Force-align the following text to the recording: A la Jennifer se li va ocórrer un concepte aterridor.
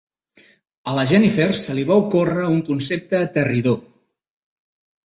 A 0.91 0.95
la 0.99 1.03
Jennifer 1.11 1.47
se 1.65 1.75
li 1.81 1.83
va 1.91 1.99
ocórrer 2.05 2.49
un 2.55 2.59
concepte 2.71 3.21
aterridor. 3.21 3.81